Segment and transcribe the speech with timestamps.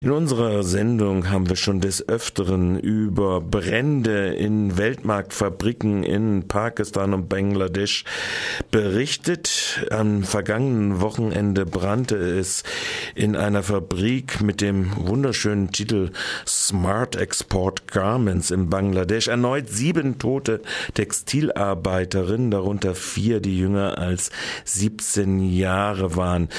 [0.00, 7.28] In unserer Sendung haben wir schon des Öfteren über Brände in Weltmarktfabriken in Pakistan und
[7.28, 8.04] Bangladesch
[8.70, 9.84] berichtet.
[9.90, 12.62] Am vergangenen Wochenende brannte es
[13.16, 16.12] in einer Fabrik mit dem wunderschönen Titel
[16.46, 19.26] Smart Export Garments in Bangladesch.
[19.26, 20.62] Erneut sieben tote
[20.94, 24.30] Textilarbeiterinnen, darunter vier, die jünger als
[24.64, 26.50] 17 Jahre waren.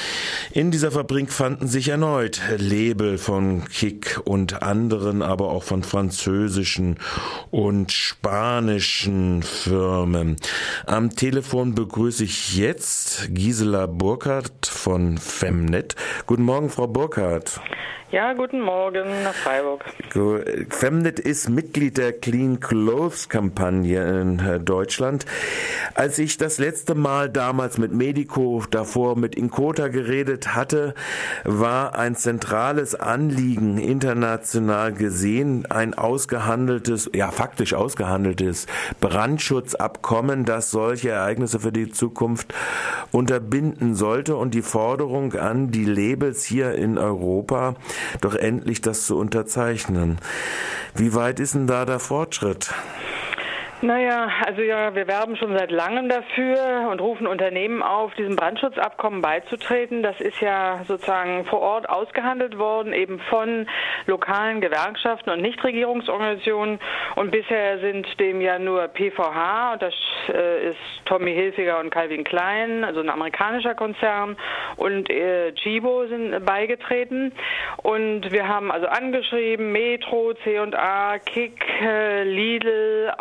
[0.52, 6.98] In dieser Fabrik fanden sich erneut Label von Kick und anderen, aber auch von französischen
[7.52, 10.38] und spanischen Firmen.
[10.88, 15.96] Am Telefon begrüße ich jetzt Gisela Burkhardt von Femnet.
[16.26, 17.62] Guten Morgen, Frau Burkhardt.
[18.12, 19.86] Ja, guten Morgen nach Freiburg.
[20.72, 25.28] Femnet ist Mitglied der Clean Clothes Kampagne in äh, Deutschland.
[25.94, 30.96] Als ich das letzte Mal damals mit Medico, davor mit Inkota geredet hatte,
[31.44, 38.66] war ein zentrales Anliegen international gesehen ein ausgehandeltes, ja faktisch ausgehandeltes
[39.02, 42.56] Brandschutzabkommen, das solche Ereignisse für die Zukunft
[43.12, 47.76] unterbinden sollte und die Forderung an die Labels hier in Europa,
[48.22, 50.18] doch endlich das zu unterzeichnen.
[50.96, 52.74] Wie weit ist denn da der Fortschritt?
[53.82, 59.22] Naja, also ja, wir werben schon seit langem dafür und rufen Unternehmen auf, diesem Brandschutzabkommen
[59.22, 60.04] beizutreten.
[60.04, 63.68] Das ist ja sozusagen vor Ort ausgehandelt worden, eben von
[64.06, 66.80] lokalen Gewerkschaften und Nichtregierungsorganisationen.
[67.16, 69.94] Und bisher sind dem ja nur PVH, das
[70.28, 74.36] äh, ist Tommy Hilfiger und Calvin Klein, also ein amerikanischer Konzern,
[74.76, 77.32] und äh, Chibo sind beigetreten.
[77.78, 83.14] Und wir haben also angeschrieben, Metro, C&A, Kick, äh, Lidl,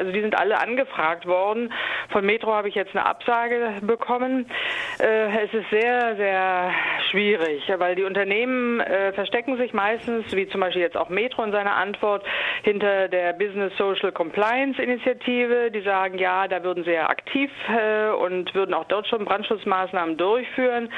[0.00, 1.72] also die sind alle angefragt worden.
[2.08, 4.50] Von Metro habe ich jetzt eine Absage bekommen.
[4.98, 6.70] Äh, es ist sehr, sehr
[7.10, 11.52] schwierig, weil die Unternehmen äh, verstecken sich meistens, wie zum Beispiel jetzt auch Metro in
[11.52, 12.24] seiner Antwort,
[12.62, 15.70] hinter der Business Social Compliance Initiative.
[15.70, 20.16] Die sagen, ja, da würden sie ja aktiv äh, und würden auch dort schon Brandschutzmaßnahmen
[20.16, 20.90] durchführen.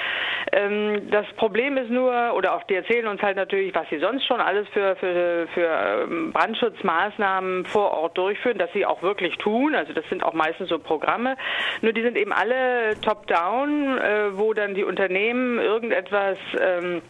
[0.53, 4.27] Ähm, das Problem ist nur, oder auch die erzählen uns halt natürlich, was sie sonst
[4.27, 9.75] schon alles für, für, für ähm, Brandschutzmaßnahmen vor Ort durchführen, dass sie auch wirklich tun.
[9.75, 11.36] Also das sind auch meistens so Programme.
[11.80, 17.00] Nur die sind eben alle top-down, äh, wo dann die Unternehmen irgendetwas ähm,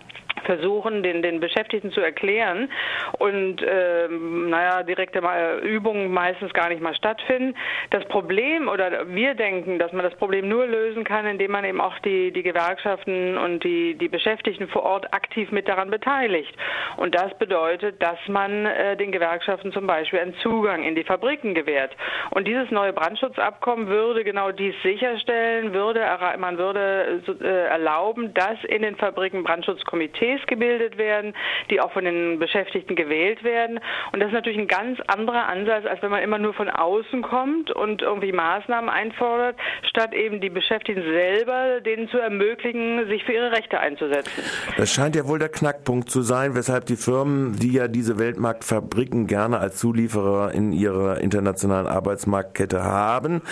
[0.45, 2.71] versuchen, den, den Beschäftigten zu erklären
[3.19, 5.21] und ähm, naja, direkte
[5.63, 7.55] Übungen meistens gar nicht mal stattfinden.
[7.91, 11.81] Das Problem oder wir denken, dass man das Problem nur lösen kann, indem man eben
[11.81, 16.55] auch die, die Gewerkschaften und die, die Beschäftigten vor Ort aktiv mit daran beteiligt.
[16.97, 21.55] Und das bedeutet, dass man äh, den Gewerkschaften zum Beispiel einen Zugang in die Fabriken
[21.55, 21.95] gewährt.
[22.31, 26.01] Und dieses neue Brandschutzabkommen würde genau dies sicherstellen, würde
[26.39, 31.35] man würde äh, erlauben, dass in den Fabriken Brandschutzkomitees Komitees gebildet werden,
[31.71, 33.81] die auch von den Beschäftigten gewählt werden.
[34.13, 37.23] Und das ist natürlich ein ganz anderer Ansatz, als wenn man immer nur von außen
[37.23, 39.57] kommt und irgendwie Maßnahmen einfordert,
[39.89, 44.43] statt eben die Beschäftigten selber denen zu ermöglichen, sich für ihre Rechte einzusetzen.
[44.77, 49.27] Das scheint ja wohl der Knackpunkt zu sein, weshalb die Firmen, die ja diese Weltmarktfabriken
[49.27, 53.43] gerne als Zulieferer in ihrer internationalen Arbeitsmarktkette haben,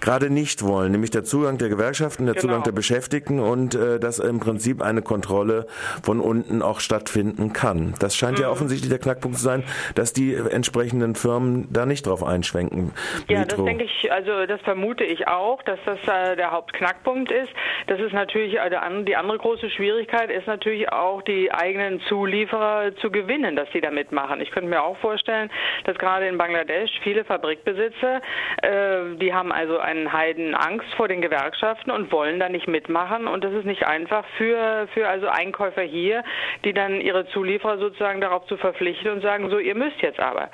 [0.00, 2.42] gerade nicht wollen, nämlich der Zugang der Gewerkschaften, der genau.
[2.42, 5.66] Zugang der Beschäftigten und äh, dass im Prinzip eine Kontrolle
[6.02, 7.94] von unten auch stattfinden kann.
[7.98, 8.44] Das scheint mhm.
[8.44, 9.64] ja offensichtlich der Knackpunkt zu sein,
[9.94, 12.92] dass die entsprechenden Firmen da nicht drauf einschwenken.
[13.28, 13.58] Ja, Metro.
[13.58, 17.50] das denke ich, also das vermute ich auch, dass das äh, der Hauptknackpunkt ist.
[17.86, 18.70] Das ist natürlich äh,
[19.04, 23.90] die andere große Schwierigkeit ist natürlich auch die eigenen Zulieferer zu gewinnen, dass sie da
[23.90, 24.40] mitmachen.
[24.40, 25.50] Ich könnte mir auch vorstellen,
[25.84, 28.20] dass gerade in Bangladesch viele Fabrikbesitzer,
[28.62, 33.26] äh, die haben also einen Heiden Angst vor den Gewerkschaften und wollen da nicht mitmachen
[33.26, 36.24] und das ist nicht einfach für für also Einkäufer hier hier,
[36.64, 40.50] die dann ihre Zulieferer sozusagen darauf zu verpflichten und sagen, so, ihr müsst jetzt aber.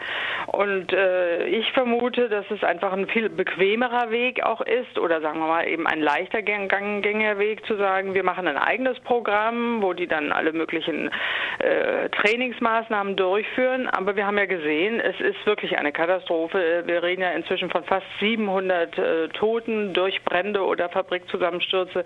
[0.47, 5.41] Und äh, ich vermute, dass es einfach ein viel bequemerer Weg auch ist oder sagen
[5.41, 9.93] wir mal eben ein leichter gängiger Weg zu sagen, wir machen ein eigenes Programm, wo
[9.93, 11.11] die dann alle möglichen
[11.59, 13.89] äh, Trainingsmaßnahmen durchführen.
[13.89, 16.85] Aber wir haben ja gesehen, es ist wirklich eine Katastrophe.
[16.87, 22.05] Wir reden ja inzwischen von fast 700 äh, Toten durch Brände oder Fabrikzusammenstürze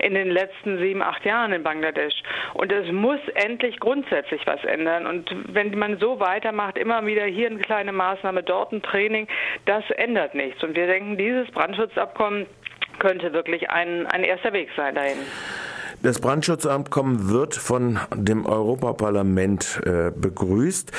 [0.00, 2.22] in den letzten sieben, acht Jahren in Bangladesch.
[2.54, 5.06] Und es muss endlich grundsätzlich was ändern.
[5.06, 9.28] Und wenn man so weitermacht, immer wieder hier eine kleine Maßnahme, dort ein Training,
[9.66, 10.62] das ändert nichts.
[10.62, 12.46] Und wir denken, dieses Brandschutzabkommen
[12.98, 15.18] könnte wirklich ein, ein erster Weg sein dahin.
[16.02, 20.92] Das Brandschutzabkommen wird von dem Europaparlament äh, begrüßt.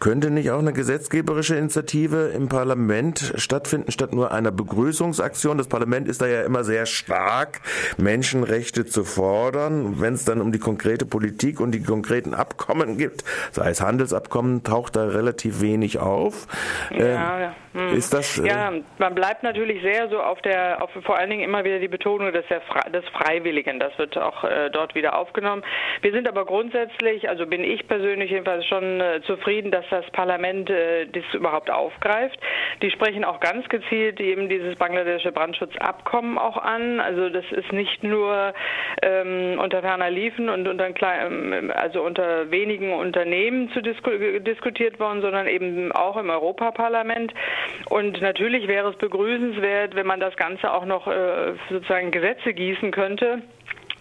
[0.00, 5.58] Könnte nicht auch eine gesetzgeberische Initiative im Parlament stattfinden, statt nur einer Begrüßungsaktion?
[5.58, 7.60] Das Parlament ist da ja immer sehr stark,
[7.98, 10.00] Menschenrechte zu fordern.
[10.00, 13.22] Wenn es dann um die konkrete Politik und die konkreten Abkommen gibt,
[13.52, 16.48] sei es Handelsabkommen, taucht da relativ wenig auf.
[16.90, 17.54] Ja, äh, ja.
[17.74, 17.96] Hm.
[17.96, 18.38] Ist das?
[18.38, 21.78] Äh ja, man bleibt natürlich sehr so auf der, auf vor allen Dingen immer wieder
[21.78, 23.78] die Betonung des, des Freiwilligen.
[23.78, 25.62] Das wird auch äh, dort wieder aufgenommen.
[26.02, 30.70] Wir sind aber grundsätzlich, also bin ich persönlich jedenfalls schon äh, zufrieden, dass das Parlament
[30.70, 32.38] äh, das überhaupt aufgreift.
[32.82, 37.00] Die sprechen auch ganz gezielt eben dieses bangladesische Brandschutzabkommen auch an.
[37.00, 38.52] Also das ist nicht nur
[39.02, 44.10] ähm, unter ferner Liefen und unter ähm, also unter wenigen Unternehmen zu disku
[44.40, 47.32] diskutiert worden, sondern eben auch im Europaparlament.
[47.88, 52.90] Und natürlich wäre es begrüßenswert, wenn man das Ganze auch noch äh, sozusagen Gesetze gießen
[52.90, 53.42] könnte.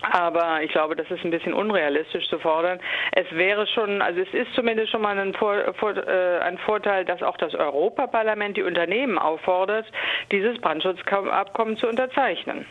[0.01, 2.79] Aber ich glaube, das ist ein bisschen unrealistisch zu fordern.
[3.13, 7.03] Es wäre schon, also es ist zumindest schon mal ein, Vor, Vor, äh, ein Vorteil,
[7.05, 9.85] dass auch das Europaparlament die Unternehmen auffordert,
[10.31, 12.65] dieses Brandschutzabkommen zu unterzeichnen.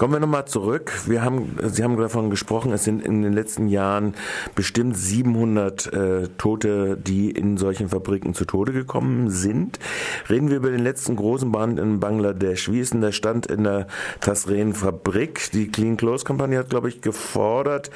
[0.00, 0.92] Kommen wir nochmal zurück.
[1.04, 4.14] Wir haben, Sie haben davon gesprochen, es sind in den letzten Jahren
[4.54, 9.78] bestimmt 700 äh, Tote, die in solchen Fabriken zu Tode gekommen sind.
[10.30, 12.72] Reden wir über den letzten großen Brand in Bangladesch.
[12.72, 13.88] Wie ist denn der Stand in der
[14.22, 15.50] Tasren-Fabrik?
[15.52, 17.90] Die Clean Close Kampagne hat, glaube ich, gefordert,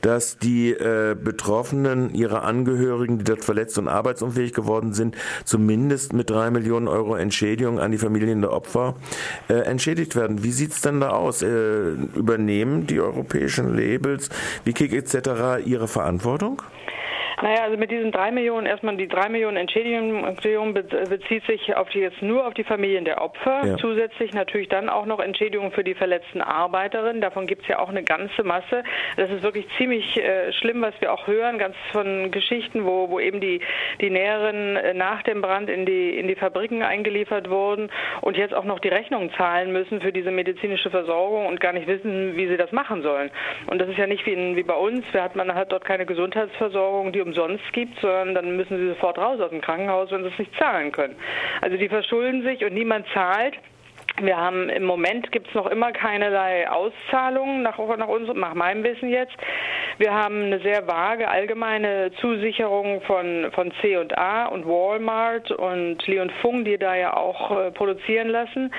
[0.00, 6.30] dass die äh, Betroffenen, ihre Angehörigen, die dort verletzt und arbeitsunfähig geworden sind, zumindest mit
[6.30, 8.94] drei Millionen Euro Entschädigung an die Familien der Opfer
[9.48, 10.44] äh, entschädigt werden.
[10.44, 11.47] Wie sieht's denn da aus?
[11.48, 14.28] Äh, übernehmen die europäischen Labels
[14.64, 15.64] wie Kick etc.
[15.64, 16.60] ihre Verantwortung?
[17.42, 22.00] Naja, also mit diesen drei Millionen, erstmal die drei Millionen Entschädigung bezieht sich auf die,
[22.00, 23.64] jetzt nur auf die Familien der Opfer.
[23.64, 23.76] Ja.
[23.76, 27.20] Zusätzlich natürlich dann auch noch Entschädigung für die verletzten Arbeiterinnen.
[27.20, 28.82] Davon gibt es ja auch eine ganze Masse.
[29.16, 33.20] Das ist wirklich ziemlich äh, schlimm, was wir auch hören, ganz von Geschichten, wo, wo
[33.20, 33.60] eben die,
[34.00, 38.54] die Näheren äh, nach dem Brand in die, in die Fabriken eingeliefert wurden und jetzt
[38.54, 42.48] auch noch die Rechnungen zahlen müssen für diese medizinische Versorgung und gar nicht wissen, wie
[42.48, 43.30] sie das machen sollen.
[43.66, 45.04] Und das ist ja nicht wie, in, wie bei uns.
[45.12, 49.18] Wir hat, man hat dort keine Gesundheitsversorgung, die umsonst gibt, sondern dann müssen sie sofort
[49.18, 51.16] raus aus dem Krankenhaus, wenn sie es nicht zahlen können.
[51.60, 53.54] Also die verschulden sich und niemand zahlt.
[54.20, 58.82] Wir haben im Moment gibt es noch immer keinerlei Auszahlungen nach, nach, unserem, nach meinem
[58.82, 59.36] Wissen jetzt.
[59.98, 66.64] Wir haben eine sehr vage allgemeine Zusicherung von, von C&A und Walmart und und Fung,
[66.64, 68.72] die da ja auch äh, produzieren lassen.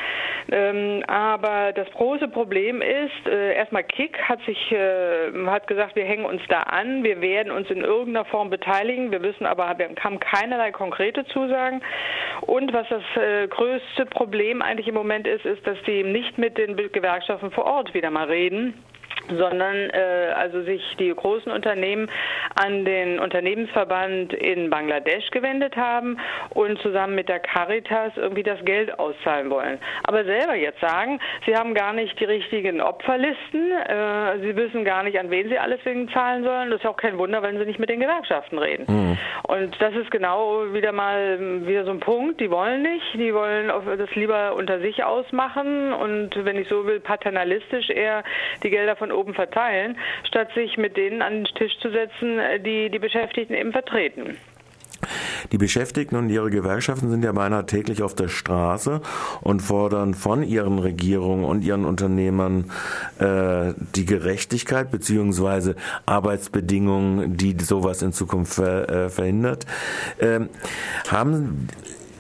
[0.51, 6.06] Ähm, aber das große Problem ist, äh, erstmal Kick hat sich äh, hat gesagt, wir
[6.06, 9.12] hängen uns da an, wir werden uns in irgendeiner Form beteiligen.
[9.12, 11.81] Wir wissen aber, wir haben keinerlei konkrete Zusagen.
[12.42, 16.57] Und was das äh, größte Problem eigentlich im Moment ist, ist, dass die nicht mit
[16.57, 18.74] den Gewerkschaften vor Ort wieder mal reden
[19.27, 22.10] sondern äh, also sich die großen Unternehmen
[22.56, 26.18] an den Unternehmensverband in Bangladesch gewendet haben
[26.51, 29.80] und zusammen mit der Caritas irgendwie das Geld auszahlen wollen.
[30.04, 35.04] Aber selber jetzt sagen, sie haben gar nicht die richtigen Opferlisten, äh, sie wissen gar
[35.04, 36.71] nicht, an wen sie alles wegen zahlen sollen.
[36.71, 38.86] Das ist auch kein Wunder, wenn sie nicht mit den Gewerkschaften reden.
[38.88, 39.18] Mhm.
[39.44, 42.39] Und das ist genau wieder mal wieder so ein Punkt.
[42.39, 47.00] Die wollen nicht, die wollen das lieber unter sich ausmachen und wenn ich so will,
[47.00, 48.24] paternalistisch eher
[48.63, 49.98] die Gelder von oben verteilen,
[50.28, 54.38] statt sich mit denen an den Tisch zu setzen, die die Beschäftigten eben vertreten.
[55.52, 59.02] Die Beschäftigten und ihre Gewerkschaften sind ja beinahe täglich auf der Straße
[59.42, 62.72] und fordern von ihren Regierungen und ihren Unternehmern
[63.20, 69.66] äh, die Gerechtigkeit beziehungsweise Arbeitsbedingungen, die sowas in Zukunft ver, äh, verhindert.
[70.20, 70.50] Ähm,
[71.10, 71.69] haben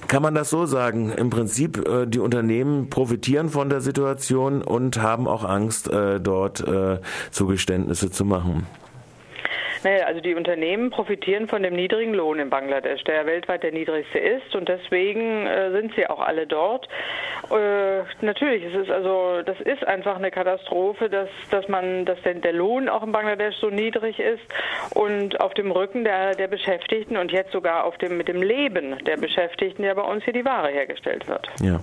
[0.09, 1.11] kann man das so sagen?
[1.11, 6.59] Im Prinzip, äh, die Unternehmen profitieren von der Situation und haben auch Angst, äh, dort
[6.67, 6.99] äh,
[7.31, 8.65] Zugeständnisse zu machen.
[9.83, 13.71] Naja, also die Unternehmen profitieren von dem niedrigen Lohn in Bangladesch, der ja weltweit der
[13.71, 16.87] niedrigste ist und deswegen äh, sind sie auch alle dort.
[17.49, 22.35] Äh, natürlich, es ist also, das ist einfach eine Katastrophe, dass, dass man, dass der,
[22.35, 24.43] der Lohn auch in Bangladesch so niedrig ist
[24.95, 28.97] und auf dem Rücken der, der Beschäftigten und jetzt sogar auf dem, mit dem Leben
[29.05, 31.47] der Beschäftigten ja bei uns hier die Ware hergestellt wird.
[31.61, 31.79] Ja.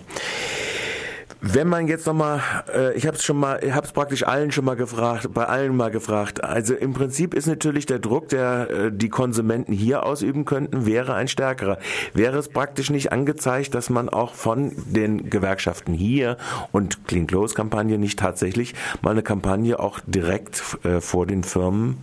[1.52, 2.40] Wenn man jetzt nochmal,
[2.74, 5.44] äh, ich habe es schon mal, ich habe es praktisch allen schon mal gefragt, bei
[5.44, 6.42] allen mal gefragt.
[6.42, 11.14] Also im Prinzip ist natürlich der Druck, der äh, die Konsumenten hier ausüben könnten, wäre
[11.14, 11.78] ein stärkerer.
[12.14, 16.36] Wäre es praktisch nicht angezeigt, dass man auch von den Gewerkschaften hier
[16.72, 21.98] und Clean Close Kampagne nicht tatsächlich mal eine Kampagne auch direkt äh, vor den Firmen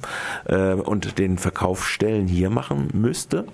[0.46, 3.46] äh, und den Verkaufsstellen hier machen müsste?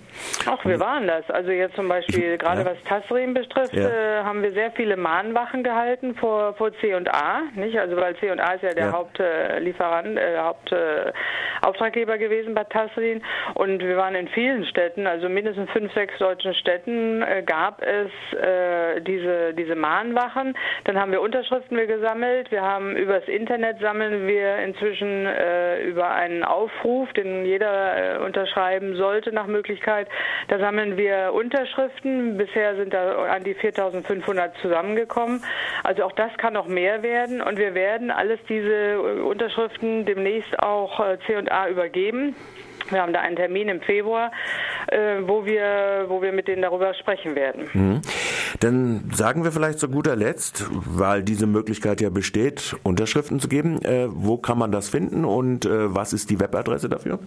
[0.45, 1.27] Ach, wir waren das.
[1.29, 2.67] Also jetzt zum Beispiel, ich, gerade ja.
[2.67, 3.89] was Tasrim betrifft, ja.
[3.89, 7.79] äh, haben wir sehr viele Mahnwachen gehabt gehalten vor, vor C&A, nicht?
[7.79, 8.91] Also weil C&A ist ja der ja.
[8.91, 13.21] Hauptlieferant, äh, Hauptauftraggeber gewesen bei Tasrin
[13.53, 18.11] und wir waren in vielen Städten, also mindestens fünf, sechs deutschen Städten äh, gab es
[18.37, 20.55] äh, diese, diese Mahnwachen.
[20.83, 26.43] Dann haben wir Unterschriften gesammelt, wir haben übers Internet sammeln wir inzwischen äh, über einen
[26.43, 30.07] Aufruf, den jeder äh, unterschreiben sollte nach Möglichkeit.
[30.49, 32.37] Da sammeln wir Unterschriften.
[32.37, 35.41] Bisher sind da an die 4500 zusammengekommen.
[35.83, 40.99] Also auch das kann noch mehr werden und wir werden alles diese Unterschriften demnächst auch
[40.99, 42.35] äh, C&A übergeben.
[42.89, 44.31] Wir haben da einen Termin im Februar,
[44.87, 47.69] äh, wo wir, wo wir mit denen darüber sprechen werden.
[47.73, 48.01] Mhm.
[48.59, 53.81] Dann sagen wir vielleicht zu guter Letzt, weil diese Möglichkeit ja besteht, Unterschriften zu geben.
[53.83, 57.19] Äh, wo kann man das finden und äh, was ist die Webadresse dafür?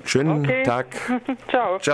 [0.03, 0.63] schönen okay.
[0.63, 0.87] Tag.
[1.49, 1.79] Ciao.
[1.79, 1.93] Ciao.